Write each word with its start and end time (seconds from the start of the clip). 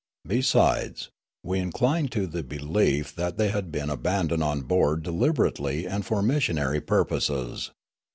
Besides, 0.27 1.11
we 1.43 1.59
inclined 1.59 2.11
to 2.13 2.25
the 2.25 2.41
belief 2.41 3.13
that 3.15 3.37
they 3.37 3.49
had 3.49 3.71
been 3.71 3.91
abandoned 3.91 4.41
on 4.43 4.61
board 4.61 5.03
de 5.03 5.11
liberately 5.11 5.87
and 5.87 6.03
for 6.03 6.23
missionary 6.23 6.81
purposes. 6.81 7.69